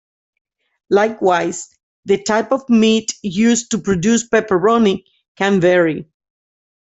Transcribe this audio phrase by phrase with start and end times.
[0.89, 1.69] Likewise,
[2.05, 5.03] the type of meat used to produce pepperoni
[5.37, 6.07] can vary.